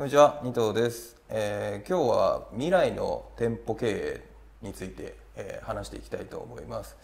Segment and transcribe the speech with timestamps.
[0.00, 4.24] こんにちは、二藤です、えー今日は未来の店舗経営
[4.62, 6.96] について、えー話していきたいと思います。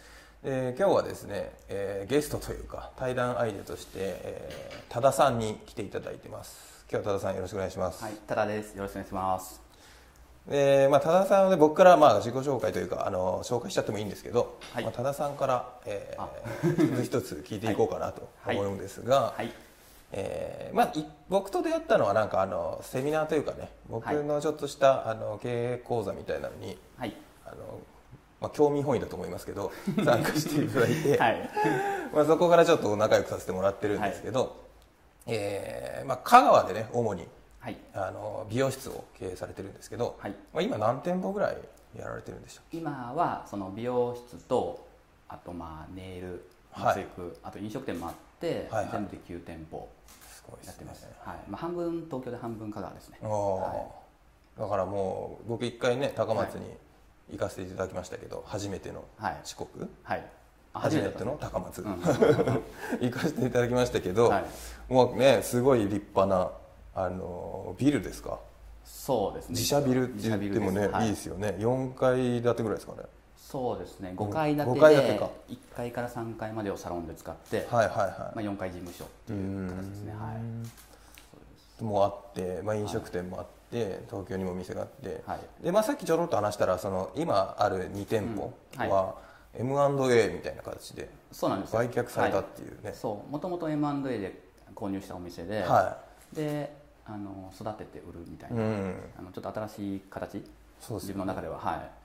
[0.43, 6.87] で今日はですね、えーゲストというか対談相手として、えー多田さんに来ていただいてます。
[6.91, 8.03] 今日は多田さんよろしくお願いします。
[8.03, 8.75] はい、タダです。
[8.75, 9.61] よろしくお願いします。
[10.49, 19.53] でまあ、多田さんはね僕からまあ自己紹介というかあの紹介しちゃってもいいんですけど、はいまあ、多田さんから、えあー、一つ一つ聞いていこうかなと はい思うんですが、はい、
[20.13, 27.81] えーまあ、い僕と出会ったのはなんかあのセミナーというかね僕のちょっとした、あの経営講座みたいなのにはい、あの、
[28.41, 29.73] まあ、興味本位だと思いますけど
[30.05, 31.51] 参加していただいて、はい、
[32.15, 34.57] まあ、そこからちょっと仲良くさせてもらってるんですけど、
[35.27, 37.27] えーまあ、香川でね主に
[37.67, 40.31] はい、あの美容室を経営されてるんですけど、はい。
[40.55, 41.57] まあ、今何店舗ぐらい
[41.99, 44.87] やられてるんでしょ今はその美容室と
[45.29, 46.45] あとまあネイル、
[46.85, 47.07] はい。
[47.43, 48.93] あと飲食店もあって、はいはい。
[48.93, 49.89] 全部で9店舗
[50.65, 51.07] やってます。
[51.21, 53.19] はい、まあ半分東京で半分香川ですね。
[53.23, 54.61] あー。
[54.63, 56.71] だからもう僕一回ね高松に
[57.33, 59.69] 行かせていただきましたけど、初めてのはい、四国、
[60.03, 60.25] はい。
[60.73, 61.93] あ初めてだの高松、うん。
[63.01, 64.45] 行かせていただきましたけど、はい。
[64.89, 66.51] もうねすごい立派な
[66.95, 68.39] あのビルですか？
[68.85, 69.53] そうですね。
[69.53, 71.07] 自社ビルって言ってもね、い。
[71.09, 71.57] いですよね。
[71.59, 73.03] 4階建てぐらいですかね
[73.49, 74.13] そうですね。
[74.17, 75.31] 5階建てでか。
[75.49, 80.13] 1階から3階までをサロンで使って、はいはいはまあ4階事務所っていいう形ですね。
[80.13, 81.83] はい。
[81.83, 85.41] いもあって、まあ、飲食店もあって、東京にも店があって、はい。
[85.63, 88.89] でまあ、さっきちょろっと話したらその今ある2店舗うん。
[88.89, 89.15] は
[89.55, 91.09] M&A みたいな形で。
[91.31, 94.43] 売却されたっていうね、そう、もともと M&A で
[94.75, 95.99] 購入したお店で、は
[96.33, 100.43] であの育てて売るみたいい、な、うん、あのちょっと新しい形？
[100.81, 101.59] そうです自分の中では。
[101.59, 101.96] はい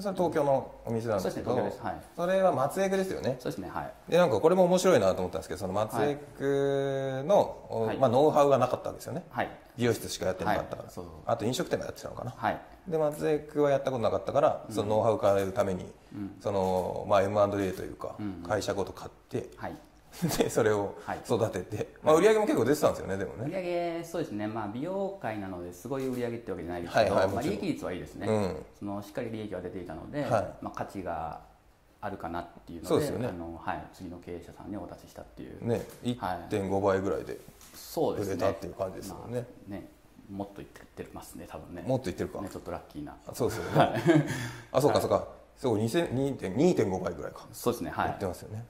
[0.00, 1.70] それ東京のお店なんですけど
[2.16, 3.36] それは松江区ですよね。
[3.38, 3.92] そうですねはい。
[4.10, 7.98] でなんかこれも面白いなと思ったんですけどその松江区の、はい。
[7.98, 9.24] まあ、ノウハウがなかったわけですよね。
[9.30, 9.50] はい。
[9.76, 10.88] 美容室しかやってなかったから、
[11.26, 12.32] あと飲食店がやってたのかな。
[12.36, 12.60] はい。
[12.88, 15.84] で松江区はやったことなかったからそのノウハウを変えるために、
[16.14, 16.36] うん。
[16.40, 18.42] その、まあ、M&A というか、うん。
[18.42, 19.76] 会社ごと買ってはい
[20.38, 21.20] でそれをはい。
[21.24, 24.46] 育てて、まあ、売り上げも結構出てたんですよねでも売ね上そうですね。
[24.46, 27.56] まあ美容界なのですごい売上ってわけじゃないですけど、まあ、はいはいもちろん。
[27.60, 28.56] 利益率はいいですね、うん。
[28.78, 30.30] そのしっかり利益は出ていたので、はい。
[30.60, 31.40] まあ、価値が
[32.00, 33.28] あるかなっていうのでそうですよね。
[33.28, 37.38] あのはい、次の経営者さんにお渡ししたっていう、ね1.5倍ぐらいで
[37.96, 39.46] 売れたっていう感じですもんね。
[39.68, 39.88] まあね
[40.30, 41.82] もっといってますね多分ね。
[41.86, 43.16] もっといってるか、ねちょっとラッキーな。
[43.26, 44.26] あそうですよね、
[44.72, 45.28] あそうかそうか。
[45.56, 46.10] そう2000
[46.56, 48.06] 2.5倍ぐらいか、そうですねはい。
[48.08, 48.56] 言ってますよね。
[48.56, 48.66] はい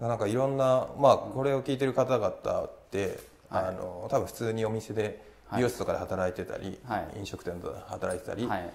[0.00, 2.28] なんかいろんなまあこれを聞いてる方々
[2.64, 3.18] って、
[3.48, 3.64] はい。
[3.66, 5.22] あの多分普通にお店で
[5.54, 7.18] 美容室とかで働いてたり、はい。
[7.18, 8.70] 飲食店で働いてたり、はい。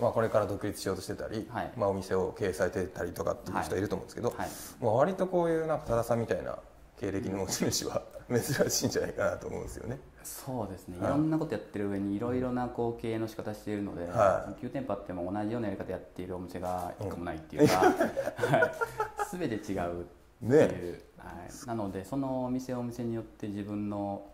[0.00, 1.72] まあ、これから独立しようとしてたり、はい。
[1.76, 4.48] まあ、お店を経営されてたりとかっていう人いると思うんですけど、はい。
[4.80, 6.58] まあ、割とこういうなんか多田さんみたいな
[7.00, 10.00] 経歴の持ち主は 珍しいんじゃないかなと思うんですよね。
[10.24, 11.10] そうですね、はい。
[11.10, 20.06] い、ろんなことやってる上にいろいろなこう経営の仕方しているので、は9店舗あっても同じようなやり方やっているお店が一個もないっていうか、 はい、全て違う、
[20.44, 21.04] ね。
[21.18, 24.26] はい、なのでそのお店お店によって自分の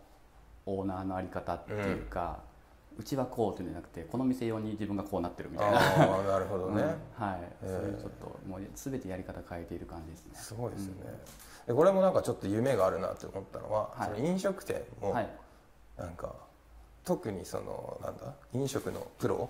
[0.65, 2.39] オーナーのあり方っていうか、
[2.97, 7.25] うちはこうっていうんじゃなくてこの店用に自分がこうなってるみたいな、ああなるほどね、うん。
[7.25, 7.69] はい、えー。
[7.69, 10.31] そういうちょっともう全てやり方変えている感じですね。
[10.35, 11.17] すごいですよね、
[11.67, 14.15] でこれもなんかちょっと夢があるなって思ったのは、はい。
[14.15, 15.29] その飲食店もはい。
[15.97, 16.33] なんか
[17.05, 19.49] 特にそのなんだ飲食のプロ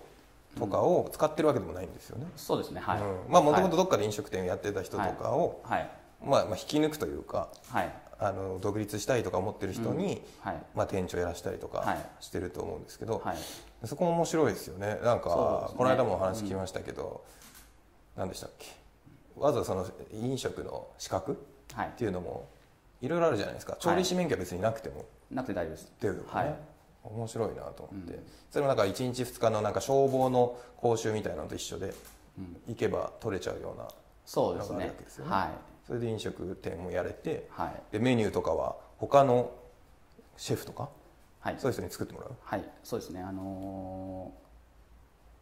[0.58, 3.02] とかを使ってるわけでもないんですよね、そうですね、はい。
[3.02, 3.32] うん。
[3.32, 5.90] まあもともとどっかで飲食店やってた人とかを、はい、
[6.24, 11.98] まあ、まあ引き抜くというかはい、あの独立したいとか思ってる人に、はい、まあ、店長やらしたりとかはい。
[12.20, 13.38] してると思うんですけど、はい。
[13.88, 15.00] そこも面白いですよね。
[15.04, 15.30] なんか
[15.72, 15.76] ね。
[15.76, 17.24] この間もお話聞きましたけど、
[18.16, 18.68] 何でしたっけ？
[19.36, 21.44] わざわざその飲食の資格
[21.74, 21.88] はい。
[21.88, 22.48] っていうのも
[23.02, 23.76] いろいろあるじゃないですか。
[23.80, 25.06] 調理師免許は別になくても。
[25.32, 25.88] なくて大丈夫です。
[25.88, 26.56] っていうね、はい。
[27.04, 28.24] 面白いなと思って、うん。
[28.52, 31.94] それもなんか1日2日のなんか消防の講習みたいなのと一緒で
[32.38, 33.88] うん、行けば取れちゃうような
[34.26, 34.94] そうですね。
[34.98, 35.32] ですよね。
[35.32, 37.74] はいそれで飲食店もやれてはい。
[37.92, 39.52] でメニューとかは他の
[40.38, 40.88] シェフとか
[41.42, 41.56] はい。
[41.58, 42.64] そういう人に作ってもらう、はい。
[42.82, 43.22] そうですね。
[43.22, 44.42] あのー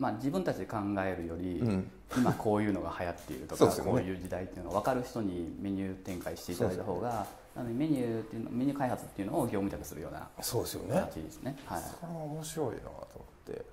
[0.02, 1.92] まあ自分たちで考えるより、うん。
[2.18, 3.72] 今こういうのが流行っているとか、ね。
[3.84, 10.96] こういう時代っていうのが分かる人にメニュー展開していただいた方が、なのでメニューっていうのメニュー開発っていうのを業務委託するようなそうですよね。
[10.96, 11.56] 形ですね。
[11.66, 11.82] はい。
[11.82, 13.66] それも面白いなと思って。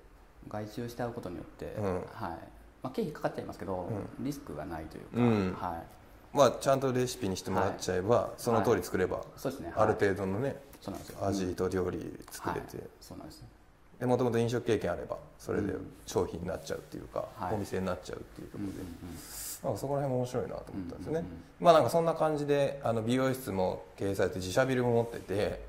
[0.47, 1.93] 外注して会うことによって、うん。
[1.95, 2.03] はい。
[2.83, 5.53] まあ、経費かかっちゃいますけど、リスクがないというか、うん。
[5.53, 5.96] はい
[6.37, 9.73] まあちゃんとレシピにしてもらっちゃえば、その通り作れば、そうですね。
[9.75, 11.25] あるはい程度のねそうなんですよ。
[11.25, 11.99] 味と料理
[12.31, 13.43] 作れて、はい、そうなんです
[13.99, 15.91] でもともと飲食経験あればそれでうん。
[16.05, 17.55] 商品になっちゃうっていうか、はい。
[17.55, 19.17] お店になっちゃうっていうところで、うんうんうん。
[19.63, 21.41] なんかそこら辺も面白いなと思ったんですよね、うんうんうん。
[21.61, 25.61] まあなんかそんな感じであの美容室も経営されて自社ビルも持ってて、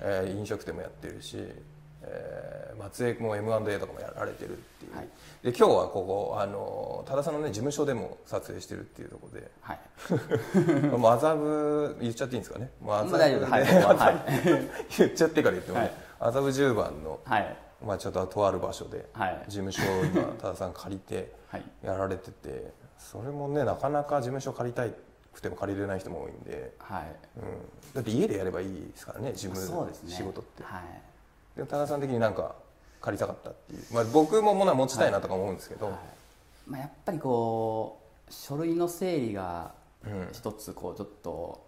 [0.00, 1.36] えー飲食店もやってるし、
[2.02, 2.62] え
[2.92, 5.08] 撮影も M&A とかもやられてるっていう、はい。
[5.42, 9.50] で今日はここあの多田さんのね事務所でも撮影してるっていうところで。
[9.62, 10.86] はい。
[10.94, 12.70] もう麻布言っちゃっていいんですかね。
[12.86, 13.52] 麻布まあ大丈夫です。
[13.52, 14.16] はい
[14.98, 15.84] 言っちゃってから言ってもね、
[16.20, 16.30] はい。
[16.30, 17.56] 麻布十番の、はい。
[17.84, 19.44] まあ、ちょっととある場所ではい。
[19.48, 21.64] 事務所を今 多田さん借りてはい。
[21.82, 24.94] やられててそれもねなかなか事務所借りたい
[25.32, 27.06] くても借りれない人も多いんで、はい。
[27.38, 30.10] うん、だって家でやればいいですからね事務そうですね。
[30.10, 30.62] 仕事って。
[30.62, 31.11] はい
[31.56, 32.54] で田さん的になんか
[33.00, 35.96] 借りたかったっていう、まあ、僕も物は持ちたいなとか思うんですけど、はい。
[36.66, 39.72] まあ、やっぱりこう書類の整理が
[40.04, 40.28] うん。
[40.32, 41.66] 一つこうちょっと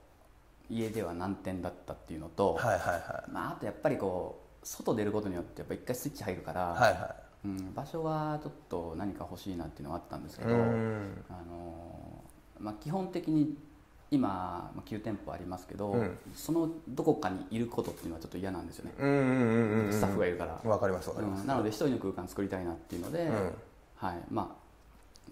[0.70, 6.92] 家では難点だったっていうのと、はいはいはまあ、あとやっぱりこう外出ることによってやっぱ一回スイッチ入るから、いはい。
[6.94, 7.14] は
[7.44, 11.25] うん、場所はちょっと何か欲しいなっていうのはあったんですけいど、うん。
[11.28, 12.25] あの
[12.58, 13.56] まあ、基本的に
[14.10, 14.28] 今、
[14.74, 16.18] まあ、9店舗ありますけど、うん。
[16.34, 21.46] そのどこかにいることっていうのはちょっと嫌なんですよね、スタッフがいるから、わかりますわかります、うん。
[21.46, 23.54] なので一人の空間作りたいなっていうので、うん。
[23.96, 24.22] はい。
[24.30, 24.64] まあ、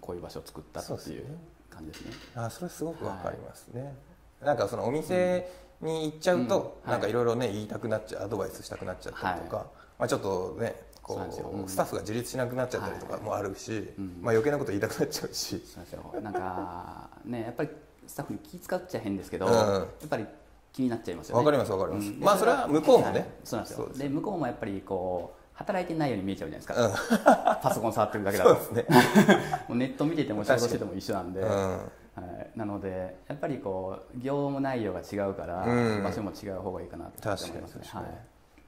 [0.01, 1.37] こういう場所を作ったっていうそうですね。
[1.69, 2.11] 感じですね。
[2.35, 3.95] あそれすごくわかりますね、
[4.43, 5.49] なんかそのお店
[5.81, 6.91] に行っちゃうと、うん。
[6.91, 9.63] なんかいろいろね言いたくなっちゃうアドバイスしたくなっちゃったりとか、は
[9.97, 11.67] まあ、ちょっとねこそうう、うん。
[11.67, 14.17] スタッフが自立しなくなっちゃったりとかもあるし、うん。
[14.21, 16.21] まあ、余計なこと言いたくなっちゃうし、そうなんですよ。
[16.21, 17.69] なんかねやっぱり
[18.07, 19.53] スタッフに気使っちゃ変ですけど、うん。
[19.53, 20.25] やっぱり
[20.71, 21.39] 気になっちゃいますよね。
[21.39, 22.09] わかりますわかります。
[22.09, 22.19] うん。
[22.19, 23.11] まあそれは向こうもね。
[23.11, 23.25] はい。
[23.43, 23.89] そうなんですよ。
[23.95, 27.61] で向こうもやっぱりこう働いてないように見えちゃうじゃないですか、うん。
[27.61, 28.55] パソコン触ってるだけだと。
[28.55, 28.97] そうですね、
[29.69, 36.03] もうネット見てても仕事してても一緒なんで、うん、はい、なのでやっぱりこう業務内容が違うから、うん。
[36.03, 37.81] 場所も違う方がいいかなって思いますね。
[37.85, 38.03] はい。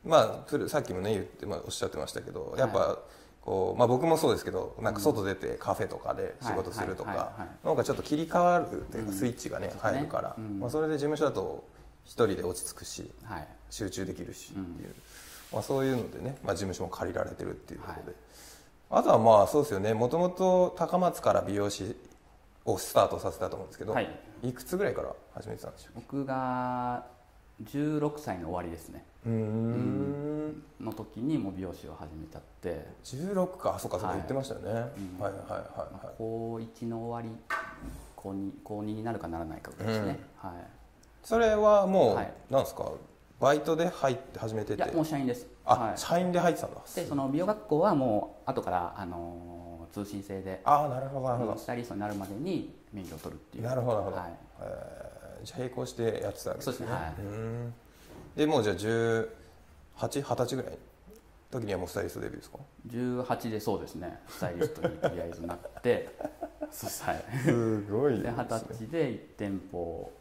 [0.03, 2.99] まあさっきもね言って、まあ、おっしゃってましたけどやっぱ、
[3.45, 9.13] こうまあ、僕もそうですけどなんか外出てカフェとかで仕事するとかはいなんかちょっと切り替わるというかうん。
[9.13, 10.59] スイッチがね、入るから、うん。
[10.59, 11.63] まあ、それで事務所だと
[12.05, 13.47] 一人で落ち着くしはい。
[13.69, 14.95] 集中できるしっていう、うん。
[15.53, 18.15] まあ、そういうのでね、まあ、事務所も借りられてるっていうことで、はい
[18.89, 21.95] あとはまあそうですよねもともと高松から美容師
[22.65, 24.09] をスタートさせたと思うんですけど、はい。
[24.43, 27.05] い、くつぐらいから始めてたんでしょ僕が
[27.63, 30.63] 16歳の終わりですねうん。
[30.79, 35.63] の時にもう美容師を始めちゃって、16かそうかそうかはい言ってましたよね、はい、はいはいまはい
[36.03, 37.37] あ高1の終わり
[38.15, 40.51] 高 2, 高2になるかならないかぐらいですね、はい
[41.23, 42.61] それはもう、はいなん。
[42.63, 42.91] ですか
[43.39, 46.73] バイトで入って始めてていやもう社員ですあ、はい社員で入ってたん。
[46.73, 57.73] だでその美容学校はもう後から、あのー通信制でああなるほどなるほど、スタイリストになるまでに免許を取るっていうなるほどなるほどはい、えーじゃあ並行してやってたわけですねそうですねはいうん
[58.35, 59.27] でもうじゃあ1820
[59.97, 60.77] 歳ぐらいの
[61.51, 64.19] 時にはもうスタイリストデビューですか？18でそうですね。
[64.27, 66.09] スタイリストにとりあえずなって
[66.71, 67.23] そうですはい。
[67.43, 70.11] すごいで二十歳で1店舗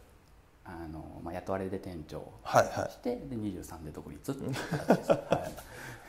[0.64, 2.90] あの、まあ、雇われで店長はいはい。
[2.90, 5.52] してで23で独立っていう形です、はい。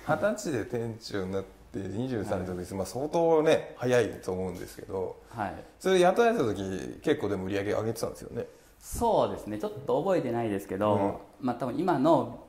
[0.07, 8.46] 二十歳で店長になって23の時です、まあ、相当ね早いと思うんですけどはい、それ雇われた時結構でも売り上げ上げてたんですよね？
[8.80, 9.57] そうですね。
[9.57, 12.44] ちょっと覚えてないですけど、うんまあ多分今の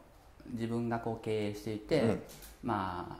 [0.52, 2.22] 自分がこう経営していて、うん。
[2.62, 3.16] まあ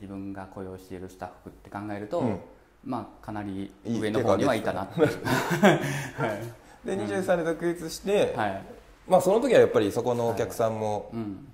[0.00, 2.40] 自分が雇用しているスタッフって考えると、うん。
[2.82, 5.08] まあかなりいい上の方にはいたなっていう。
[6.16, 6.38] は
[6.84, 8.62] い、で23で独立して、はい。
[9.06, 11.46] まあその時はやっぱりそこのお客さんもうん、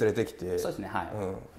[0.00, 1.08] 連れてきて、そうですねはい、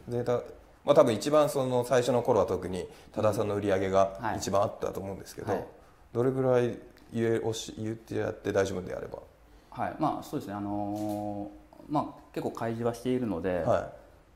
[0.09, 0.41] うん、でた
[0.83, 4.37] まあ多分一番その最初の頃は特に多田さんの売り上げがはい。
[4.37, 5.65] 一番あったと思うんですけど、はい。
[6.13, 6.79] どれぐらい
[7.13, 9.19] 言えおし言ってやって大丈夫であれば、
[9.73, 10.53] はい、まあそうですね。
[10.53, 13.91] あのーまあ結構開示はしているので,、は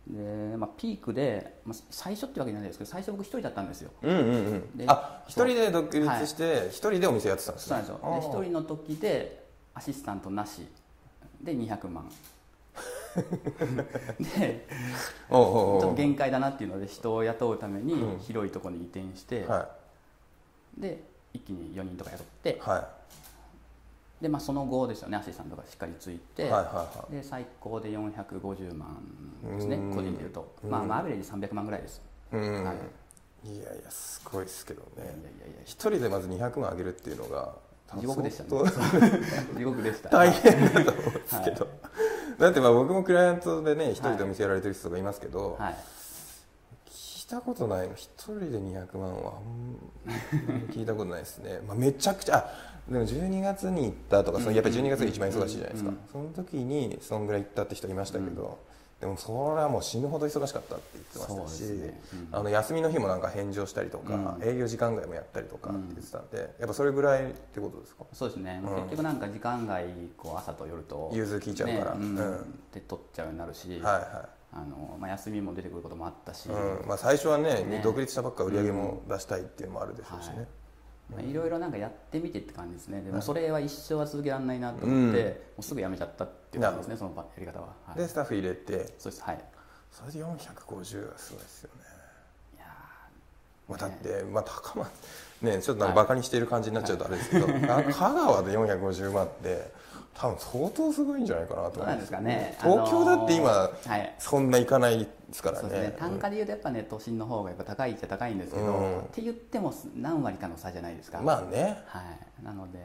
[0.08, 3.92] でまあ、ピークで、まあ、最初ってわけじゃないですけど最初僕一人だったんですよ。
[4.04, 4.78] い、うんうんうん。
[4.78, 7.84] であ一人で独立して一人でお店やってたんですね。
[7.86, 8.32] そうなんですよ。
[8.32, 10.68] で一人の時でアシスタントなし。
[11.42, 12.10] で200万。
[13.18, 14.68] で
[15.30, 18.20] ちょっと限界だなっていうので人を雇うためにうん。
[18.20, 19.70] 広いところに移転して、は
[20.78, 21.04] で
[21.34, 22.60] 一気に4人とか雇ってい。
[22.60, 22.88] は
[24.22, 28.98] で、まあ、その後ですよねアシスタントがしっかりついいて、はいはいはで最高で450万
[29.44, 29.96] ですねうん。
[29.96, 30.70] 個人でいうと、うん。
[30.70, 32.02] まあ、まあアベレージ300万ぐらいです、
[32.34, 32.76] いうん、、はい。
[33.46, 34.88] やいやすごいですけどね。
[34.98, 37.54] いやいやいや一人でまず200万上げるっていうのが
[38.00, 38.50] 地獄でしたね。
[39.56, 40.10] 地獄でした。
[40.10, 41.68] 大変だと思うんですけど、
[42.40, 45.76] だってまあ僕もクライアントでね一人でお店やられてる人がいますけど、はい。
[46.90, 47.94] 聞いたことないの。
[47.96, 49.34] 一人で200万は
[50.72, 58.60] 聞いたことないですね、まあ、めちゃくちゃあでも12月に行ったとかそのやっぱり12月が一番忙しいじゃないですか、うんその時にそんぐらい行ったって人いましたけど、
[59.00, 62.02] でもそれはもう死ぬほど忙しかったって言ってましたし、ね。
[62.32, 62.40] うん。
[62.40, 64.50] あの休みの日もなんか返上したりとか、うん。
[64.50, 68.06] 営業時間外もやったりとかって言ってたんで、やっぱそれぐらいってことですか？
[68.14, 69.86] そうですね、結局なんか時間外
[70.18, 72.18] こう朝と夜と融通聞いちゃうから、ねうん。
[72.18, 72.60] うん。
[72.74, 76.54] で取っちゃうようになるし、はいはあの、まあ、休みも出てくることもあったし、う
[76.86, 76.88] ん。
[76.88, 77.82] まあ、最初はねね。
[77.84, 80.38] 独立したばっか売り上げも出したいっていうのもあるでしょうしね、はい。
[80.38, 80.48] まあ、
[81.28, 83.02] いろいろなんかやってみてって感じですね。
[83.02, 85.28] でもそれは一生は続けられないなと思って、うん。
[85.28, 88.94] もうすぐやめちゃったっていう感じですねそのやり方は、はい、でスタッフ入れて。
[89.00, 89.24] そうです。
[89.24, 89.44] はい。
[89.92, 91.82] それで450はすごいですよね、
[92.56, 92.66] いや
[93.68, 94.90] まあ、だって、まあ、高松
[95.42, 99.72] ねちょっとなんかバカにしている感じになっちゃうとあれですけど、あ香川で450万って
[100.14, 101.84] 多分相当すごいんじゃないかなと思うんど。
[101.84, 102.58] うなんですかね。
[102.60, 103.70] 東京だって今、
[104.18, 105.70] そんな行かないですからね。
[105.70, 105.96] ね。
[106.00, 109.00] 単価で言うとやっぱね都心の方がやっぱ高いっちゃ高いんですけど、うん。
[109.02, 111.84] って言っても何割かの差じゃないですか、まあね。
[111.86, 112.02] は
[112.42, 112.80] い、なので、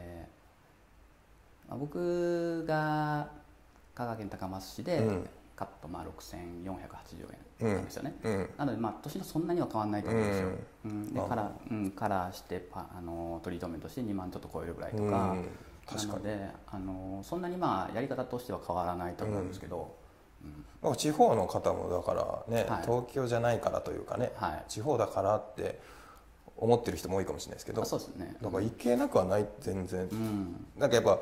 [1.67, 3.29] まあ、僕が
[3.95, 5.29] 香川県高松市で、うん。
[5.55, 6.47] カットまあ6480
[7.31, 10.47] 円なんですよね、うんなのでまあ都心とそんなには変わらないと思うんですよ、
[10.85, 11.13] うん。
[11.13, 11.27] でまあ。
[11.29, 15.35] カラー、うん、カラーしてパあのトリートメントして2万ちょっと超えるぐらいとか、な
[16.05, 19.95] のであのそんなにまあやり方としては変わらないと思うんですけど、
[20.81, 20.91] なん。
[20.91, 22.81] か地方の方もだからね、はい。
[22.83, 24.63] 東京じゃないからというかね、はい。
[24.67, 25.79] 地方だからって
[26.57, 28.35] 思ってる人も多いかもしれないですけどあそうですね。
[28.41, 30.65] だから行けなくはない全然、うん。
[30.77, 31.19] なんかやっぱ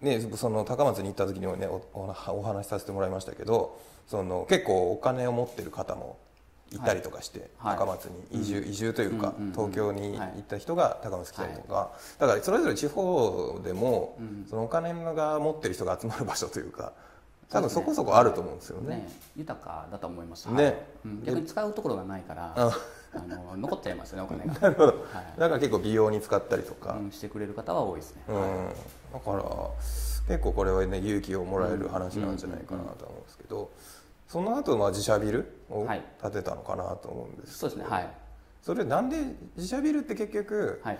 [0.00, 6.18] ねその高松に行った時にもねおおお話しさせてもらいましたけどその結構お金を持ってる方も
[6.72, 7.78] いたりとかして、はい。
[7.78, 14.46] 高松に移住、移住というか、うんうんうん東京に行った人が高松来たりとか、だからそれぞれ地方でも、うん。
[14.48, 16.92] そのお金が持ってる人が集まる場所というか
[17.50, 18.96] 多分そこそこあると思うんですよね。
[18.96, 20.64] ね、豊かだと思います、ね。
[20.64, 20.74] はい。
[21.06, 21.24] うん。
[21.24, 22.78] 逆に使うところがないからあ
[23.14, 24.88] あの残っちゃいますよねお金が、 なるほど。
[24.88, 25.40] はい。
[25.40, 28.68] だから結構美容に使ったりとか、うん、してくれる方は多いですね、うん
[29.12, 29.44] だから
[30.28, 33.70] 結構これはね勇気をもらえる話なんじゃないかなと思うんですけど、
[34.28, 36.02] その後まあ自社ビルをはい。
[36.22, 38.08] 建てたのかなと思うんですそうですねはい。
[38.62, 39.16] それなんで
[39.56, 40.98] 自社ビルって結局はい。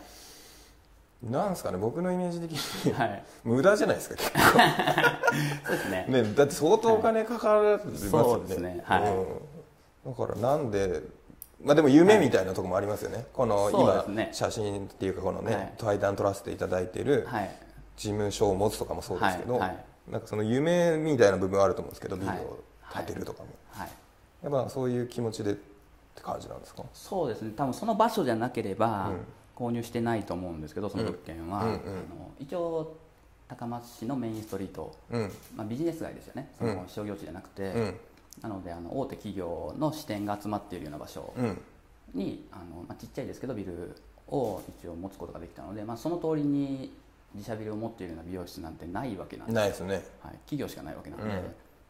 [1.23, 2.93] なんですかね僕のイメージ的に。
[2.93, 3.25] はい。
[3.45, 4.39] 無駄じゃないですか結構。
[5.67, 6.07] そうですね。
[6.09, 8.75] ねだって相当お金かかるますよそうですね。
[8.75, 9.03] ねはい。
[9.03, 11.03] うん、だからなんで
[11.63, 15.75] まあでも夢みたいなところもありますよね、この今写真っていうかこのね、はい。
[15.77, 17.51] 対談撮らせていただいてるはい
[17.99, 19.85] 事務所を持つとかもそうですけど、はいはい。
[20.13, 22.59] なんかその夢みたいな部分はあると思うんですけどビルはいを
[22.95, 23.89] 建てるとかも、はい。
[24.43, 26.85] やっぱそういう気持ちでって感じなんですか？
[26.95, 27.53] そうですね。
[27.55, 29.19] 多分その場所じゃなければうん。
[29.57, 31.73] 購入してないと思うんですけどその物件は、うんうん。
[31.73, 32.97] うんあの一応
[33.49, 35.33] 高松市のメインストリート、うん。
[35.57, 36.53] まあ、ビジネス街ですよね。
[36.59, 37.97] その商業地じゃなくて、うん。
[38.43, 41.33] なのであの大手企業の支店が集まっているような場所。
[41.37, 41.61] うん。
[42.15, 43.97] にあの、まあ、ちっちゃいですけどビル
[44.29, 46.93] を一応持つことができたので、まあ、その通りに
[47.35, 49.95] 自社ビルを持っているような美容室なんてないわけなんですないですね。
[50.23, 51.31] はい、企業しかないわけなので、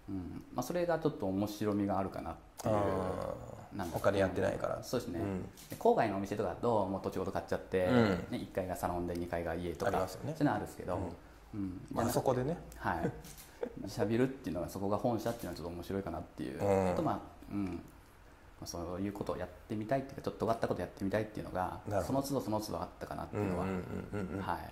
[0.09, 0.42] うん。
[0.54, 3.35] まあ、それがちょっと面白みがあるかなっていうあ
[3.76, 3.99] なんか。
[3.99, 4.83] 他でやってないから。
[4.83, 5.42] そうですね、うん。
[5.42, 7.95] で郊外のお店とかだともう土地ごと買っちゃって、うん。
[7.95, 10.35] ね、1階がサロンで2階が家とかありますよね。
[10.37, 10.99] そういうのはあるんですけど、
[11.54, 11.87] うん。
[11.92, 12.57] まあそこでね。
[12.76, 13.11] はい、
[13.83, 16.90] 自社ビルっていうのがそこが本社っていうのはちょっと面白いかなっていう、うん。
[16.90, 17.21] あとまあ
[17.52, 17.64] うん。
[18.61, 24.42] まあ、そういうことをやってみたいっていうかちょっと尖ったことやってみたいっていうのがその都度その都度あったかなっていうのは、うんうんうんうんうん。
[24.42, 24.68] はい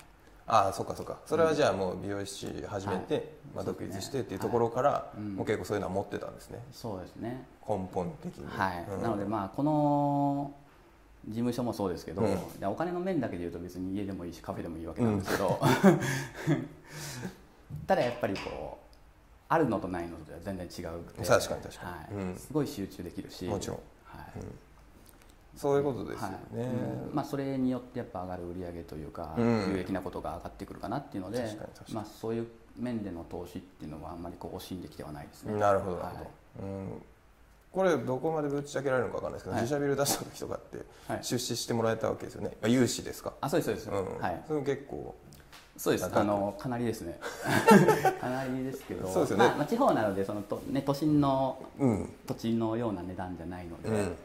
[0.47, 1.17] ああそっかそっか。
[1.25, 3.23] それはじゃあもう美容師始めて、はい。
[3.55, 5.19] まあ、独立してっていうところから、はい。
[5.19, 5.35] うん。
[5.35, 6.59] もう結構そういうのは持ってたんですね。
[6.71, 7.45] そうですね。
[7.67, 8.45] 根本的に。
[8.47, 9.01] はい、うん。
[9.01, 10.53] なのでまあこの
[11.27, 12.67] 事務所もそうですけど、うん。
[12.69, 15.19] お金の面だけで言うと別に家でもいいしカフェでもいいわけなん。
[15.19, 15.59] ですけど、
[17.85, 18.85] ただやっぱりこう
[19.49, 21.25] あるのとないのとは全然違うくて。
[21.27, 22.17] 確かに確かに。
[22.17, 22.25] はい。
[22.27, 22.35] うん。
[22.35, 23.43] すごい集中できるし。
[23.45, 23.77] もちろん。
[24.05, 24.31] はい
[25.57, 26.55] そういうことですよはい。
[26.55, 26.63] ね、
[27.09, 27.15] うん。
[27.15, 29.71] まあ、それによってやっぱ上がる売り上げというか、うん。
[29.73, 31.57] 有益なことが上がってくるかなっていうので
[31.91, 32.47] まあ、そういう
[32.77, 35.59] 面での投資っていうのはあんまりこう惜しんできてはないですね。
[35.59, 36.61] なるほどはい。
[36.61, 37.01] うん、
[37.71, 39.61] これどこまでぶっちゃけられるのかわかんないですけど、はい。
[39.63, 41.23] 自社ビル出した時とかってはい。
[41.23, 44.21] 出資してもらえたわけですよね、まあ、融資ですか、あそうですそうです、うん。
[44.21, 44.43] はい。
[44.47, 45.15] それも結構
[45.77, 46.05] そうです。
[46.11, 47.19] あのかなりですね。
[48.19, 49.07] かなりですけど。
[49.07, 49.45] そうですよね。
[49.45, 52.13] まあまあ、地方なのでそのと、ね、都心のうん。
[52.25, 54.15] 土地のような値段じゃないので、うん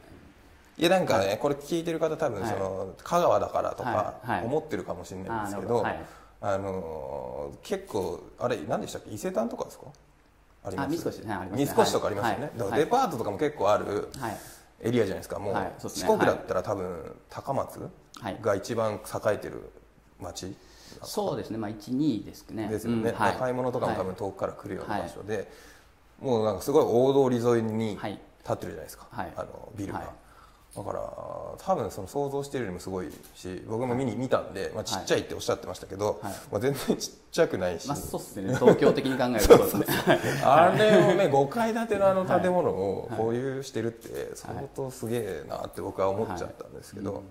[0.77, 2.49] いやなんかね、これ聞いてる方多分はい。
[2.51, 4.27] その、香川だからとかはい。
[4.27, 4.45] はい。
[4.45, 5.85] 思ってるかもしれないんですけど、
[6.41, 9.11] あのー結構あれ何でしたっけ？
[9.11, 9.85] 伊勢丹とかですか？
[10.65, 11.91] ありますあ三越。
[11.93, 12.57] とかありますよね、はい。
[12.57, 14.37] だからデパートとかも結構あるはい。
[14.81, 15.39] エリアじゃないですか。
[15.39, 17.89] もう,、四国だったら多分高松
[18.19, 18.37] はい。
[18.41, 18.99] が一番栄
[19.33, 19.69] えてる
[20.19, 20.55] 町
[21.03, 21.57] そうですね。
[21.57, 22.67] まあ12ですね。
[22.67, 23.35] ですよね、うんはい。
[23.35, 25.49] 買い物とかも多はい分遠くから来るような場所で、
[26.19, 28.19] もうなんかすごい大通り沿いにはい。
[28.41, 29.31] 立ってるじゃないですか、はい。
[29.37, 30.07] あのビルが、はい
[30.75, 30.99] だから
[31.59, 36.33] 多分その想像してるよりもすごいし僕も見に見たんで、まあ、ちっちゃいっておっしゃってましたけど、はい。
[36.51, 38.55] まあ、全然ちっちゃくないし、まあそうですね。
[38.55, 40.17] 東京的に考えるとそうですね。
[40.43, 47.23] あれをね5階建てのあの建物を保有してるって相当すげえなって僕は思っちゃったんですけど、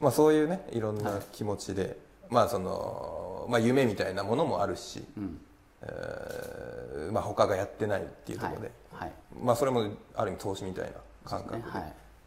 [0.00, 1.96] まあ、そういうねいろんな気持ちで、
[2.28, 5.40] まあそのまあ、夢みたいなものもあるし、うん。
[5.82, 9.12] えーまあ、他がやってないっていうところで、はい。
[9.42, 10.92] まあ、それもある意味投資みたいな
[11.24, 11.82] 感覚で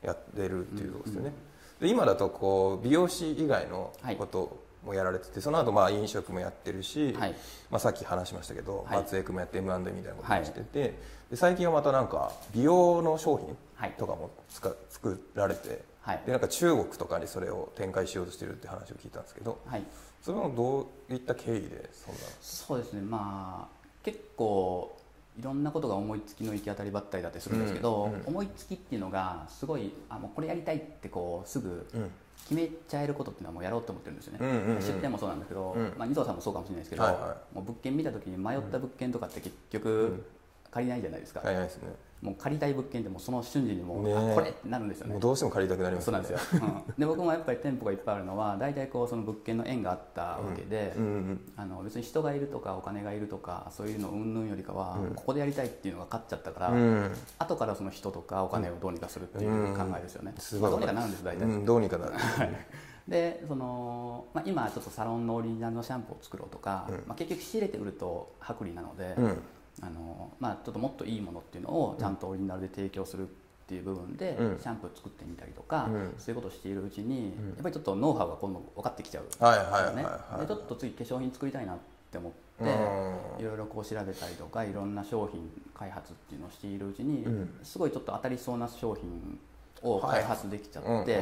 [0.08, 1.34] やってるっていうとですよね。
[1.80, 7.36] で今だとこう美容師以外のこともやられててその後まあ飲食もやってるし、はい。
[7.70, 8.98] まあ、さっき話しましたけど、はい。
[9.00, 10.98] 松江君もやって M&A みたいなこともしてて、
[11.30, 13.44] で最近はまたなんか美容の商はい。
[13.82, 16.22] 品とかもつか作られて、はい。
[16.26, 19.84] でなんか中国とかにそれを展開しようとしてるって話を聞いたんですけどはい。
[20.22, 23.02] それはどういった経緯でそんなそうですね。
[23.02, 24.97] まあ結構
[25.40, 32.12] いろんなことが思いつきの行き当たりばったりだったりするんですけど、うんうん思いつきっていうのがすごいあもうこれやりたいってこうすぐうん
[32.44, 35.94] 決めちゃえることっていうのはもうやろうと思ってるんですよね、うんうんうん出店もそうなんだけど、うん。
[35.98, 40.26] まあ、二藤さんもそうかもしれないですけど、はいはもう物件見た時に迷った物件とかって結局
[40.72, 41.90] 借りないじゃないですか、買えないですね
[42.22, 45.20] もう借りたい物件ってもうその瞬時にもう、ねこれってなるんですよね。
[45.20, 46.94] どうしても借りたくなりますそうなんですよ、うん。
[46.98, 51.04] で僕もやっぱり店舗がいっぱいあるのは大体こうその物件の縁があったわけで、うん。
[51.04, 55.16] うんあの別に人がいるとかお金がいるとかそういうの云々よりかは、うん。
[55.16, 57.12] ここでやりたいっていうのが勝っちゃったから、うん。
[57.38, 60.72] 後からその人とかお金をどうにかするっていう考えですよね、すごい。
[60.72, 62.14] まあどうにかなるんです大体、うん、どうにかなる、
[63.08, 66.96] でその、まあ、今ちょっとサロンのオリジナルのシャンプーを作ろうとか、うん。
[67.08, 69.38] まあ、結局仕入れて売ると薄利なので、うん
[69.82, 73.32] あのまあ、ちょっともっといいものっていうのをちゃんとオリジナルで提供するっ
[73.68, 74.60] ていう部分で、うん。
[74.60, 76.14] シャンプー作ってみたりとか、うん。
[76.18, 77.50] そういうことをしているうちに、うん。
[77.50, 80.42] やっぱりちょっとノウハウが今度分かってきちゃう、はいはいはいねはい。
[80.42, 81.78] でちょっと次化粧品作りたいなっ
[82.10, 83.42] て思って、うん。
[83.42, 87.60] いろいろこう調べたりとかいろんな商品開発っていうのをしているうちに、うん。
[87.62, 89.38] すごいちょっと当たりそうな商品
[89.84, 91.22] を開発できちゃって、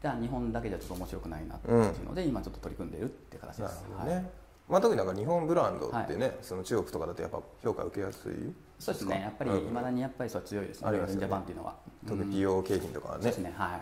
[0.00, 3.84] じゃあ日本だけじゃちょっと面白くないなっていうので、今ちょっと取り組んでいるっていう形でなるす。
[3.92, 4.30] ほどね、はい
[4.68, 8.52] まあ、特になんか日本ブランドってね、その中国とかだとやっぱ評価受けやすい？
[8.78, 9.22] そうですね。
[9.22, 9.68] やっぱりうん。
[9.68, 11.20] いまだにやっぱりそう強いですね、ありますよね。
[11.20, 11.76] ジャパンっていうのは。
[12.06, 12.40] 特に美うん。
[12.40, 13.22] 容景品とかはね。
[13.22, 13.54] そうです、ね。
[13.56, 13.80] はい。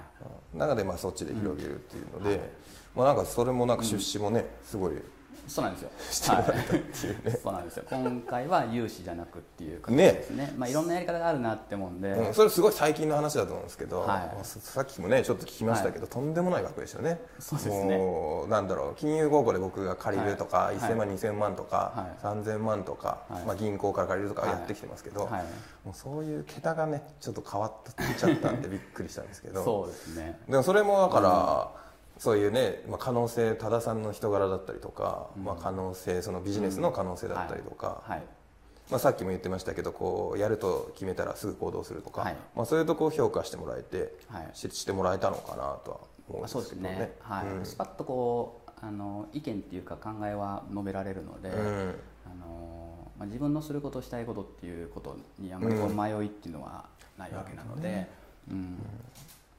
[0.55, 0.59] うん。
[0.61, 2.41] 中でまあそっちで広げるっていうので、うん。
[2.41, 2.51] はい。
[2.95, 4.93] まあなんかそれもなんか出資もね、すごい
[5.47, 5.91] そうなんですよ。
[6.11, 7.85] してもらえたっていうね、そうなんですよ。
[7.91, 10.55] 今回は融資じゃなくっていう形ですね。
[10.57, 14.09] まあいろんなやり方があるなって思うんで、うん、それすごい最近の話だと思うんですけど、はい。
[14.09, 17.21] まあささっきもねちょっと聞きましたけど、とんでもない額でしたよね。
[17.39, 18.47] そうですね。
[18.49, 20.77] なんだろう金融公庫で僕が借りるとか、はい。
[20.77, 21.77] 1000万、2000万とか、
[22.23, 22.43] はい。
[22.43, 23.43] 3000万とか、はい。
[23.45, 25.45] まあ、銀行から借りるとかやってきてますけど、はい、
[25.85, 27.73] もうそういう桁がねちょっと変わっ
[28.17, 29.63] ちゃったんでびっくりしたんですけど。
[29.65, 30.41] そうですね。
[30.49, 31.86] でもそれもだから、
[32.19, 38.23] そういうね、まあ、可能性多田さんの人柄だったりとか、まあ、可能性そのビジネスの可能性だったりとか、はい。
[38.91, 42.37] まあ、さっきも言ってましたけどこうやると決めたらすぐ行動するとか、はい。
[42.55, 44.51] まあ、そういうとこを評価してもらえて、はい。
[44.55, 46.97] ししてもらえたのかなとは思うんまあ、ですそうですけどね。
[46.97, 47.13] ね。
[47.21, 47.65] はい、うん。
[47.67, 51.95] スパッとこうあの意見っていうか考えは述べられるので、うん。
[52.25, 56.87] あのまあ自分のすることしたいことっていうことにあんまりこう迷いっていうのは
[57.19, 58.09] ないわけなので、
[58.51, 58.79] うん、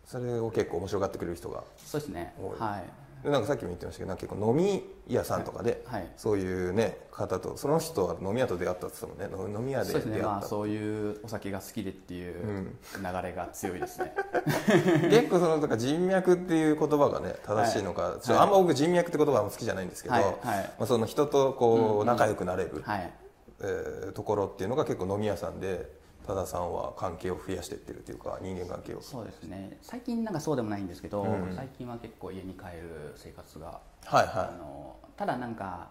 [0.07, 2.33] それを結構面白がってくれる人がそうですね。
[2.57, 2.83] はい。
[3.23, 6.07] でなんかさっきも言ってましたけどなんか結構飲み屋さんとかで、はい。
[6.15, 10.17] そういうね方とその人は飲み屋と出会ったって言ってたもんね飲み屋でそうですね。
[10.17, 14.13] 出会った、まあそういうお酒が好きでっていう流れが強いですね。
[15.09, 20.45] 結構そのなんか人脈っていう言葉がね正しいのか、ちょっとあんま僕人脈って言葉は好きじゃないんですけど、はいはいま
[20.81, 23.13] あ、その人とこう仲良くなれる、はい。
[23.59, 25.96] えーところっていうのが結構飲み屋さんで
[26.27, 29.01] 多田さんは関係を増やしていってるっていうか人間関係を。
[29.01, 29.77] そうですね。
[29.81, 31.53] 最近なんかそうでもないんですけど、うん。
[31.55, 35.89] 最近は結構家に帰る生活がはいはあのただなんか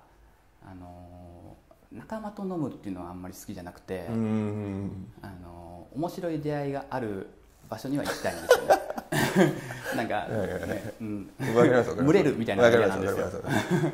[0.64, 1.56] あの
[1.90, 7.28] 仲間と飲むっていうのはあんまり好きじゃなくて、いうんあの面白い出会いがある
[7.70, 9.52] 場所には行きたいんですよね。
[9.96, 13.84] なんか、ねうん、群れるみたいなわかり嫌ますわなんです。
[13.84, 13.92] よ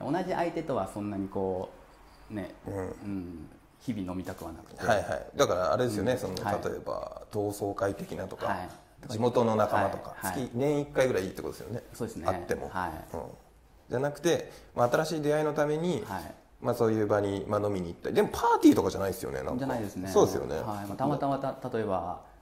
[0.00, 1.70] 同じ相手とはそんなにこ
[2.30, 2.76] うね、うん。
[2.76, 3.48] うん、
[3.84, 5.26] 日々飲みたくはなくて、はいはい。
[5.36, 6.60] だからあれですよね、そのはい。
[6.64, 8.68] 例えば同窓会的なとか、はい。
[9.08, 11.82] 地元の仲間とか、月年1回ぐらいいいってことですよね。
[11.92, 12.24] そうですね。
[12.26, 12.90] あっても、はい。
[13.14, 13.22] うん。
[13.90, 16.34] じゃなくて、まあ、新しい出会いのために、はい。
[16.62, 18.14] まあ、そういう場に、まあ、飲みに行ったり。
[18.14, 20.08] でもパーティーとかじゃないですよねじゃないですね。
[20.08, 20.64] そうですよね、はい。
[20.64, 22.33] まあ、たまたまた例えば、い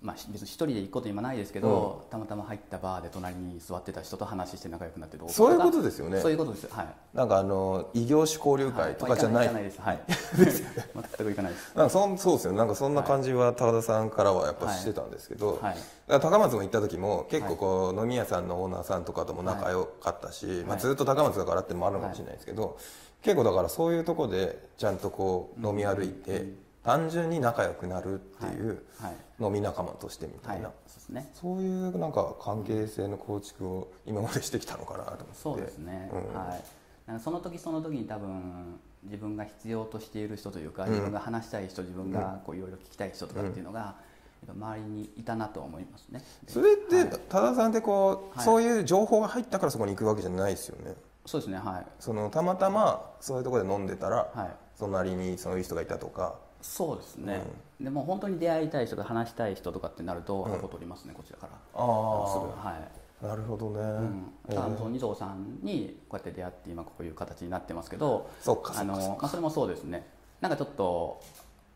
[0.00, 6.20] まあ、別に一人で行くこと今ないですけど、たまたま入ったバーで隣に座ってた人と話して仲良くなってどうそういうことですよね。
[6.20, 6.64] そういうことです。
[6.64, 6.86] よはい。
[7.14, 9.80] なんかあの異業種交流会とかじゃない,、はいです。
[9.80, 10.00] はい。
[10.38, 11.72] 全く行かないです。
[11.74, 12.58] なんかそんそうですよね。
[12.58, 15.74] なんかそんな感じは高田さんからはやっぱしてたんですけど、はい。
[15.74, 22.78] だから高松も行った時も結構こう、飲み屋さんのオーナーさんとかとも仲良かったし、まあ、ずっと高松だからっていうのもあるのかもしれないですけど、
[23.22, 26.46] 結構だからそういうとこでちゃんとこう飲み歩いて、
[26.82, 29.14] 単純に仲良くなるっていうはい。
[29.40, 30.58] 飲み仲間としてみたはい。
[30.58, 30.62] い。
[30.62, 30.72] な、
[31.34, 35.34] そういうなんか関係性の構築を今までしてきたのかなと思って。
[35.34, 36.34] そうですね、うん。
[36.34, 37.20] はい。
[37.20, 43.96] その時その時に多分自分が必要としている人というか、自分が話したい人自分がこういろいろ聞きたい人とかっていうのが、
[44.46, 46.22] やっぱ周りにいたなと思いますね。
[46.46, 48.44] それって多田さんってこう、はい。
[48.44, 50.94] そういう情報が入ったからそこに行くわけじゃないですよね。
[51.26, 51.58] そうですね。
[51.58, 51.86] はい。
[52.00, 54.50] そのたまたまそういうところで飲んでたら、はい。
[54.78, 57.42] 隣にそういう人がいたとかそうですね、
[57.80, 61.52] でも本当に出会いたい人とか話したい人とかってなると、アポ取りますねこちらから。
[61.74, 62.46] あすぐ。
[62.68, 62.76] は
[63.22, 63.24] い。
[63.24, 63.80] なるほどね、
[64.48, 70.06] うん、二蔵さんにこうやって出会って今こういう形になってますけどそっかそあのまあ、それもそうですね。
[70.40, 71.20] なんかちょっと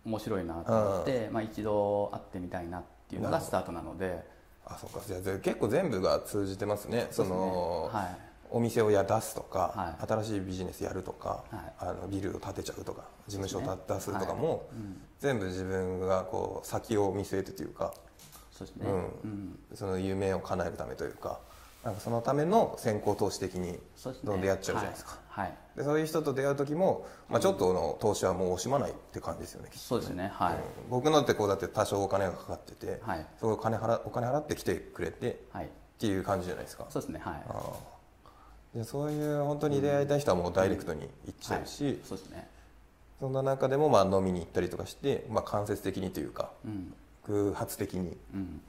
[0.04, 4.24] 面白いなと思って、まあ、一度会ってみたいなっていうのがスタートなので。
[4.64, 5.00] あそっか。
[5.04, 7.08] じゃあ結構全部が通じてますね。
[7.10, 10.06] そのはいお店をや出すとか、はい。
[10.06, 11.72] 新しいビジネスやるとか、はい。
[11.78, 15.00] あのビルを建てちゃうとか事務所を出すとかも、はいうん。
[15.18, 17.94] 全部自分がこう先を見据えてというか、
[18.50, 18.94] そうですね、うん。
[18.94, 19.58] うん。
[19.74, 21.40] その夢を叶えるためというか
[21.84, 25.56] なんかそのための先行投資的にどんどん出会っちゃうじゃないですか、はい、はい。
[25.76, 30.30] でそういう人と出会う時も、まあ、ちょっとの投資はもう惜しまないって感じですよねきっとそうですね。
[30.34, 30.60] はい、うん。
[30.90, 33.26] 僕のってこうだって多少お金がかかってて、はい。
[33.40, 35.70] そこお金払お金払って来てくれてっはい。
[35.98, 36.86] ていう感じじゃないですか。
[36.88, 37.20] そうですね。
[37.24, 37.42] はい
[38.74, 42.48] でそういう本当に出会いたい人はもうダイレクトに行っちゃうし、そうですね。
[43.20, 46.92] そんな中でもまあ飲みに行ったりとかして、まあ、間接的にというかうん。
[47.26, 48.60] 偶発的にうん。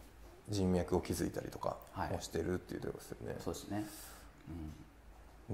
[0.49, 2.11] 人脈を築いたりとかはい。
[2.11, 3.85] もしてるっていうところですよね、そうですね。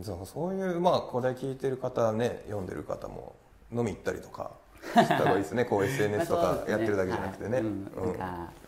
[0.03, 3.35] そうそういうまあこれ聞いてる方ね読んでる方も
[3.71, 4.51] 飲み行ったりとか
[4.93, 5.65] した方がいいですね。
[5.65, 7.63] こう SNS とかやってるだけじゃなくてね、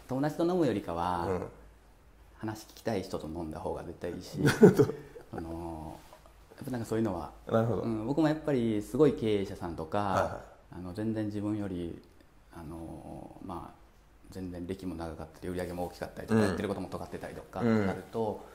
[0.07, 1.41] 友達と飲むよりかは、うん。
[2.41, 4.39] 話聞きたい人と飲んだ方が絶対いいし
[5.33, 5.97] あの
[6.57, 10.41] やっぱなんかそういうのは、なるほど、うん、僕もやっぱりすごい経営者さんとか、はいは
[10.73, 12.01] あの全然自分より
[12.53, 13.81] あのまあ
[14.31, 16.47] 全然歴も長かったり売り上げも大きかったりとか、うん。
[16.47, 17.85] やってることも尖ってたりとかうん。
[17.85, 18.45] なると、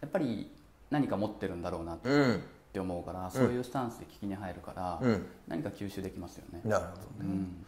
[0.00, 0.50] やっぱり
[0.90, 2.42] 何か持ってるんだろうなっうん。
[2.72, 5.26] て思うから、そういうスタンスで聞きに入るから、うん。
[5.48, 6.60] 何か吸収できますよね。
[6.64, 7.64] なるほどうん。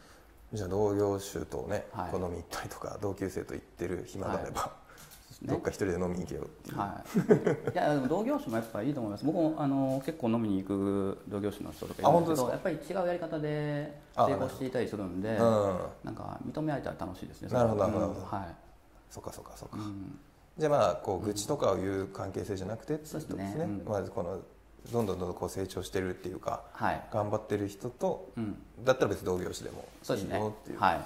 [0.53, 2.11] じゃあ同業種とね、はい。
[2.11, 4.73] こう飲み行ったりとか同級生と行ってる暇があれば、
[5.41, 5.49] ね。
[5.49, 7.05] どっか一人で飲みに行けよっていう、は
[7.71, 9.25] い、いやでも同業種もやっぱりいいと思います。
[9.25, 15.37] 僕もあの結構飲みに行く同業種の人とかいるんですけどやっぱり違うやり方であ成功していたりするんでうん。
[16.05, 17.49] なんか認め合えたら楽しいですね。
[17.51, 18.07] なるほどなるほど。
[18.07, 18.55] うんはい。
[19.11, 20.19] そっかそっかそっか、うん。
[20.59, 23.37] じゃあまあこう愚痴とかを言う関係性じゃなくてってそうですね。
[23.37, 23.93] ことですね、うん。
[23.93, 24.41] まずこの
[24.93, 27.03] どんどんどんどんこう成長してるっていうかはい。
[27.13, 28.57] 頑張ってる人とうん。
[28.85, 30.37] だったら別に同業種でもそうですね。
[30.37, 31.01] いいよっていうはい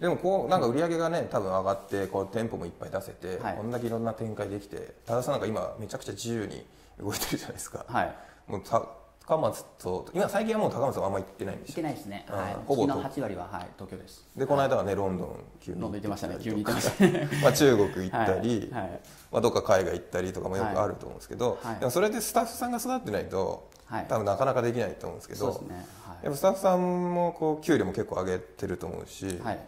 [0.00, 3.56] でもこうなんか売り上げがね多分上がってこう店舗もいっぱい出せて、はい。
[3.56, 6.64] こんだけいろんな展開できて多田さんなんか今めちゃくちゃ自由に
[6.98, 7.84] 動いてるじゃないですか。
[7.88, 8.14] はい。
[8.48, 8.82] もうた
[9.26, 11.76] 高松と今最近はもう高松はあんま行ってないんで行すよ。
[11.76, 12.26] けないですね。
[12.28, 12.36] うん。
[12.36, 12.56] はい。
[12.66, 14.28] ほぼ月の8割ははい東京です。
[14.36, 16.34] でこの間はねロンドン急に飲んでいてましたね。
[16.34, 18.82] 行っ急に行ってまたしたあ中国行ったり、はい。
[18.82, 19.00] はい。
[19.32, 21.78] まあ、どっか海外行ったりとかもよくあると思うんですけど、はい。
[21.78, 24.06] でもそれでスタッフさんが育ってないと、はい。
[24.08, 25.86] 多分なかなかできないと思うんですけどそうですね。
[26.22, 29.66] やっぱスタッフさんもこう給料も結構上げてると思うし、はいはい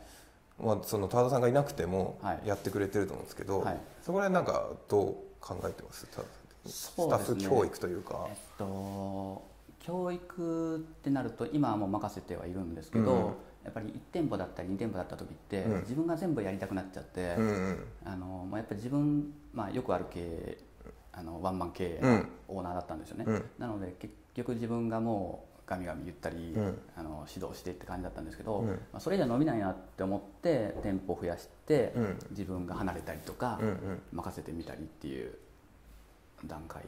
[0.63, 6.07] まあ、その田田さんがいなくてもはいやってくれてると思うんですけど、はいそこら辺なんかどう考えてます？
[6.07, 6.73] 田田さん的に。
[6.73, 8.27] スタッフ教育というか。
[8.29, 13.33] えっと教育ってなると今はもう任せてはいるんですけど、うん
[13.65, 15.81] やっぱり1店舗だったり2店舗だった時って、うん。
[15.81, 17.87] 自分が全部やりたくなっちゃって、うんうん。
[18.05, 20.59] あのまあ、やっぱり自分、まあ、よくある経営
[21.13, 22.29] あのワンマン経営のうん。
[22.47, 23.45] オーナーだったんですよね、うん。
[23.59, 26.79] なので結局自分がもうガミガミ言ったり、うん。
[26.97, 28.69] あの指導してって感じだったんですけど、うん。
[28.69, 32.19] まあ、それじゃ伸びないなって思って店舗を増やして、うん。
[32.31, 34.03] 自分が離れたりとか、うんうん。
[34.13, 35.33] 任せてみたりっていう
[36.47, 36.83] 段階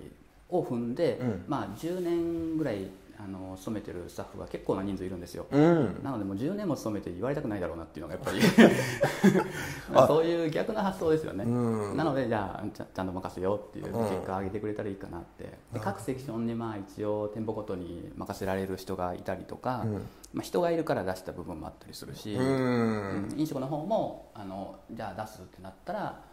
[0.49, 1.45] を踏んで、うん。
[1.49, 2.89] まあ、10年ぐらい
[3.21, 6.01] あの勤めてるスタッフが結構な人数いるんですよ、うん。
[6.05, 8.39] なのでもう10年も勤めて言われたくないだろうなっていうのがやっぱり。
[9.93, 11.97] あそういう逆な発想ですよね、うん。
[11.97, 15.59] なのでじゃあちゃんと任せようっていう結果を上げてくれたらいいかなって。
[15.73, 19.95] で各セクションにまあ一応店舗ごとに任せられる人がいたりとか、うん。
[20.33, 26.28] まあ、人がいるから出した部分もあったりするし、飲食の方もあのじゃあ出すってなったら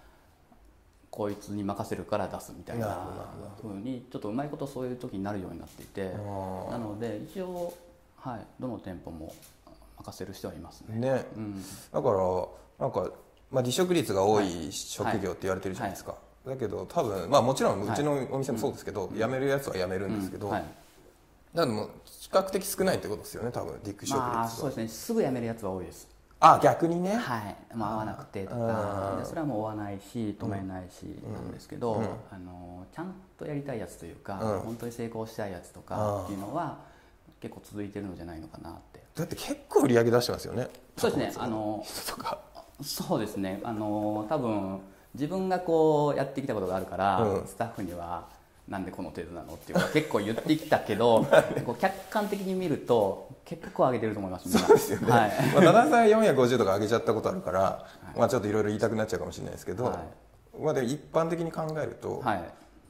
[1.15, 2.99] こいつに任せるから出すみたいな
[3.62, 6.12] ふうにちょっとうまいことそういう時になるようになっていて。
[6.12, 7.73] なので一応、
[8.17, 9.34] はい、どの店舗も
[9.97, 10.99] 任せる人はいますね。
[10.99, 11.25] ね。
[11.38, 11.63] うん。
[11.93, 12.17] だから
[12.80, 13.10] なんか、
[13.49, 20.54] まあ、離職率が多い職業って言われてるじゃないですか、だけど多分まあもちろんうちのお店もそうですけど、辞めるやつは辞めるんですけど、うん。
[20.54, 20.63] はい。
[21.54, 24.88] だからもう比較的少ないってことですよね多分離職率は、まあそうですね。
[24.89, 26.14] すぐ辞めるやつは多いです。
[26.39, 32.04] あ逆にね、はい、まあ、合わなくてとあかそれはもう追わないし止めないしなんですけど、うん。
[32.04, 34.60] あのちゃんとやりたいやつというか、うん。
[34.60, 36.78] 本当に成功したいやつとかっていうのは
[37.39, 39.02] 結構続いてるのじゃないのかなって。
[39.15, 40.67] だって結構売り上げ出してますよね。
[40.98, 41.34] そうですね。
[41.38, 41.86] あの
[42.82, 43.62] そうですね。
[43.63, 44.82] あの多分
[45.13, 47.48] 自分がこうやってきたことがあるから、うん。
[47.48, 48.28] スタッフには
[48.67, 49.54] なんでこの程度なの？
[49.54, 51.28] っていうのは結構言ってきたけど
[51.80, 55.32] 客観的に見ると結構上げてると思いますそうですよね、はい。
[55.54, 57.86] まあ、7さん450とか上げちゃったことあるから、
[58.17, 60.63] まあ、ちょっといろいろ言いたくなっちゃうかもしれないですけど、はい。
[60.63, 62.43] まあ、でも一般的に考えると、はい。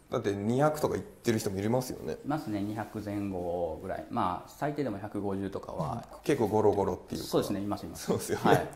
[0.10, 2.14] だって200とか言ってる人もいますよね。
[2.14, 4.06] いますね200前後ぐらい。
[4.12, 7.28] まあ最低でも150とかは、結構ゴロゴロっていうか。
[7.28, 8.06] そうですねいますいます。
[8.06, 8.68] そうですよね、はい、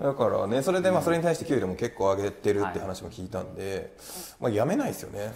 [0.00, 3.96] だからねそれでまあそれに対して給料も結構上げてるって話も聞いたんで、
[4.38, 5.32] まあ辞めないですよね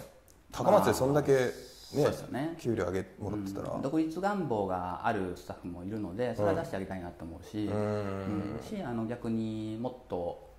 [0.51, 1.51] 高松でそんだけ
[1.93, 2.55] ねね。
[2.59, 3.81] 給料上げもらってたら、うん。
[3.81, 7.75] 独立願望があるスタッフもいるのでそれは出してあげたいなと思うし,、うん。
[7.75, 8.59] うん。
[8.63, 10.51] しあの逆にもっと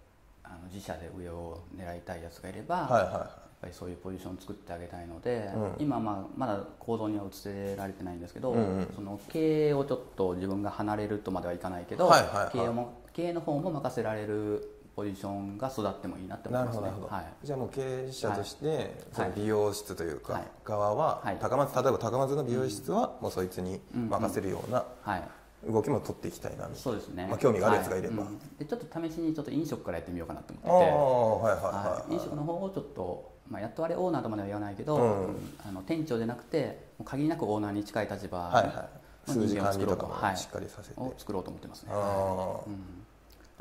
[0.44, 5.72] あの自社で上を狙いたいやつがいれば、はいはやっぱりそういうポジションを作ってあげたいので、うん。
[5.78, 8.92] 今、まあ、まだ行動には移せられてないんですけど、うんうん。
[8.94, 12.52] その経営をちょっと自分が離れるとまではいかないけど、はいはいはい。
[12.52, 16.87] 経営も経営の方も任せられるポジションが育ってもいいなって思いますね。
[16.87, 18.90] るほどなるほど、はい、じゃあもう経営者として、はい。
[19.12, 20.42] その美容室というか、はい。
[20.64, 21.38] 側は、はい。
[21.40, 25.22] 高松例えば高松の美容室はもうそいつに任せるようなはい。
[25.70, 28.24] 動きも取っていきたいなそうですね、まあ興味があるやつがいれば。
[28.24, 28.38] はうん。
[28.59, 30.74] でちょっと試しにちょっと飲食からやってみようかなと思ってて。
[30.74, 32.12] はいはいはい、はい。
[32.14, 35.26] 飲食の方をちょっと、まあ、やっとあれオーナーとまでは言わないけど、うん。
[35.28, 38.88] うんあの店長じゃなくて限りなくオーナーに近い立場はいは
[39.26, 40.37] いの数字人間を作ろうと、はい。
[40.37, 41.90] しっかりさせて、を作ろうと思ってますね。
[41.94, 43.01] あー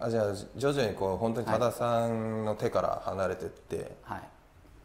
[0.02, 4.22] あじゃあ徐々にこう本当に多田さんの手から離れてって、はい、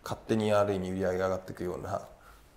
[0.05, 2.03] 勝手にある意味売り上げが上がっていくような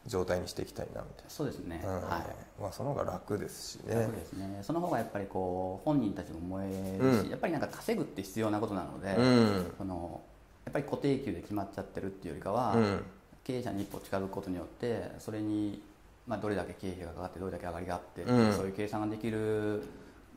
[0.06, 2.02] 状態にしていきたいなみたいそうですね、な、うん。
[2.02, 2.62] はい。
[2.62, 3.94] まあ、その方が楽ですしね。
[3.94, 4.60] そうですね。
[4.62, 7.30] その方がやっぱりこう本人たちも燃えるし、うん。
[7.30, 9.74] やっぱりなんか稼ぐって必要なことなので、うん。
[9.78, 10.22] その
[10.66, 13.04] やっぱり固定給で決まっちゃってるっていうよりかは、うん。
[13.44, 15.82] 経営者に一歩近づくことによってそれに、
[16.28, 18.54] まあ、どれだけ経費がかかってどれだけ上がりがあって、うん。
[18.54, 19.84] そういう計算ができる、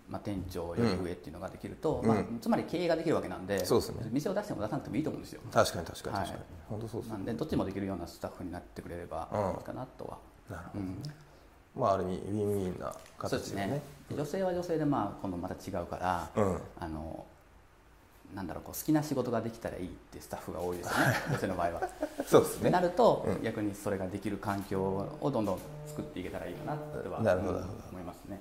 [0.09, 2.09] まあ、店長より上っていうのができると、うん。
[2.09, 4.09] まあ、つまり経営ができるわけなんでそうですね。
[4.11, 5.41] 店を出しても出さなくてもいいと思うんですよ。
[5.53, 9.59] 確かに確かにはい確かに、本当そうですなんでどっちもできるようなスタッフになってくれればうん。
[9.59, 10.19] いいかなとは、
[10.51, 11.03] なるほど、うん。
[11.81, 13.83] まあある意味ウィンウィンなそう形ですね。
[14.15, 16.59] 女性は女性でまあ今度また違うから、うん。
[16.79, 17.25] あの
[18.35, 21.17] なんだろうこう好きな仕事ができたらいいってスタッフが多いですよね。
[21.31, 21.83] 女性の場合は。
[22.27, 22.71] そうですね。
[22.71, 23.43] なると、うん。
[23.43, 24.81] 逆にそれができる環境
[25.21, 27.19] をどんどん作っていけたらいいかなとは
[27.91, 28.41] 思いますね。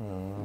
[0.00, 0.41] うーん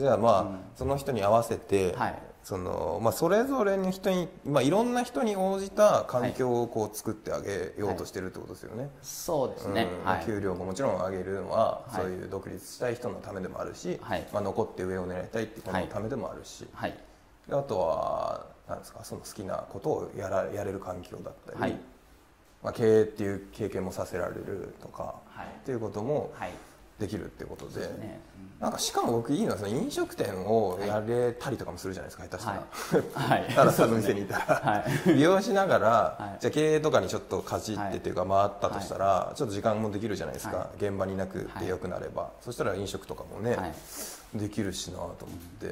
[0.00, 0.58] じゃあまあ、うん。
[0.76, 2.18] その人に合わせて、はい。
[2.42, 8.88] そのまあ、それぞれの人に、まあ、いろんな人に応じた環境をこう作ってあげようとしてるってことですよね。
[9.02, 9.88] そうですね。
[10.00, 10.10] うん。
[10.10, 10.24] はい。
[10.24, 11.96] 給料ももちろん上げるのは、はい。
[11.96, 14.26] そういう独立したい人のためでもあるし、はい。
[14.32, 16.66] まあ、残って上を狙いたいっていう人のためでもあるし、
[17.50, 21.76] あとはなんですかその好きなことをやらやれる環境だったり、はい。
[22.62, 25.46] まあ、経営っていう経験もさせられるとか、はい。
[25.46, 26.52] っていうこともはい。
[27.00, 27.72] できるってことで。
[27.72, 28.20] そうですね。
[28.60, 32.66] なんかしかも僕いいのはその飲食店をやれたりとかもするじゃないですか、下手したら、
[33.16, 33.40] はい。
[33.40, 33.54] はい。
[33.54, 35.14] ただその店にいたら、はい。
[35.14, 36.40] 利用しながら、はい。
[36.40, 44.38] じゃあ経営とかにちょっとかじってっていうか回ったとしたら、ちょっと時間もできるじゃないですか、は現場にいなくてよくなれば、そしたら飲食とかもね、はい。
[44.38, 45.16] できるしなと思っ
[45.58, 45.66] て、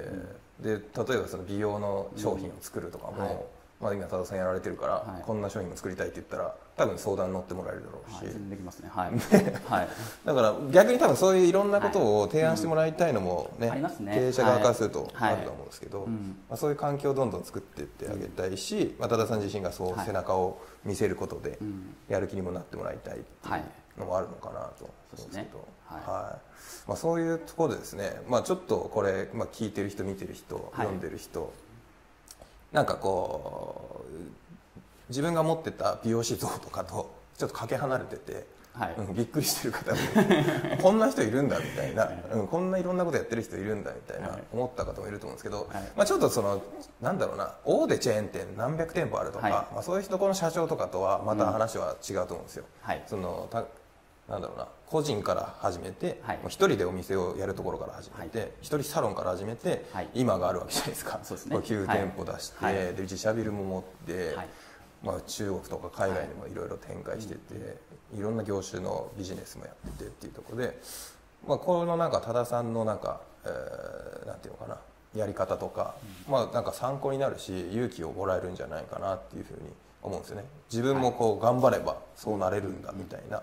[0.60, 3.22] で例えばその美容の商品を作るとかも、うん。
[3.22, 3.36] はい。
[3.80, 5.22] まあ、今多田さんやられてるから、はい。
[5.22, 8.50] こんな商品も作りたいって言ったら多分相談乗ってもらえるだろうし、はい。
[8.50, 8.90] できますね。
[8.94, 9.10] はい。
[9.68, 9.88] はい。
[10.24, 14.14] だから逆に多分そういういろんなことを提案してもらいたいのもね,、ありますね。
[14.14, 15.32] 経営者側からするとはい。
[15.34, 16.36] あると思うんですけど、うん。
[16.48, 20.06] まあ、そういう環境をどんどん作っていってあげたいし、まあ、多田さん自身がそうはい。
[20.06, 21.96] 背中を見せることでうん。
[22.08, 23.64] やる気にもなってもらいたいっていはい。
[23.96, 25.48] うのもあるのかなと思うんですけど、そうですね。
[25.90, 26.02] はい。
[26.86, 30.64] まあ、そういうところでですね、まあ、ちょっとこれ、まあ、聞いてる人見てる人、はい。
[30.76, 31.52] 読んでる人
[32.72, 34.47] なんかこう
[35.08, 38.58] 自分が持ってた美容師像とかとちょっとかけ離れてて。
[38.78, 38.94] はい。
[38.96, 39.98] うん、びっくりしてる方も
[40.80, 44.42] こんな人いるんだみたいな、うん、こんないろんなことやってる人いるんだみたいなはい。
[44.52, 45.82] 思った方もいると思うんですけど、はい。
[45.96, 46.62] まあ、ちょっとその
[47.00, 49.52] なんだろうな大手チェーン店何百店舗あるとか、はい。
[49.52, 52.64] まあ、そういう人この社長とかとはまた話は違うと思うんですよ。
[52.82, 53.02] はい。
[53.06, 53.64] そのた
[54.28, 56.36] なんだろうな個人から始めてはい。
[56.36, 60.08] もう一人でお店をやるところから始めて一、人サロンから始めて、はい。
[60.14, 61.18] 今があるわけじゃないですか。
[61.24, 61.56] そうですね。
[61.56, 62.74] これ9店舗出して、はい。
[62.74, 64.48] で自社ビルも持って、はい
[65.02, 67.38] まあ、中国とか海外にもいろいろ展開してて、
[68.16, 68.20] い。
[68.20, 70.78] ろんな業種のビジネスもやっててっていうところで、
[71.46, 74.78] まあ、このなんか多田さんのなんか、えーなんていうのかな
[75.16, 75.94] やり方とか、
[76.28, 79.70] まあ、なんか参考になるし勇気をもらえるんじゃないかなっていうふうに
[80.02, 80.44] 思うんですよね。
[80.70, 83.42] 自分もこう頑張ればそうなれるんだみたいな、っ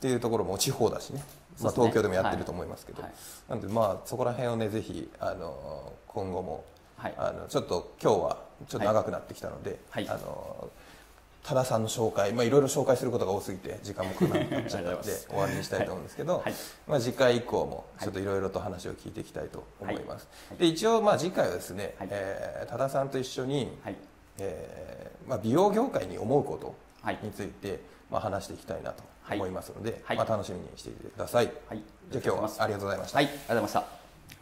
[0.00, 1.22] ていうところも地方だしね、
[1.60, 3.12] まあ、東京でもやってると思いますけど、はい。
[3.48, 6.64] なんでまあそこら辺をねぜひあの今後も
[6.96, 7.14] はい。
[7.18, 8.38] あのちょっと今日は
[8.68, 10.08] ちょっと長くなってきたので、はい。
[10.08, 10.70] あの
[11.44, 16.54] 多田さんの紹介、まあ、いろいろ紹介することが多すぎて時間もかかなく なっちゃったので終わりにしたいと思うんですけど、はい
[16.86, 23.96] まあ、次回以降もちょっといろいろと話を聞いていきたいと思います、はいで一応まあ次回はですね、はいえー多田さんと一緒に、はい。
[24.38, 27.18] えーまあ、美容業界に思うことはい。
[27.22, 31.82] について、まあ、話していきたいなと思いますので、はいまあ、楽しみにしていてください、はい。
[32.10, 33.26] じゃあ今日はありがとうございましたはい。
[33.26, 34.01] ありがとうございました。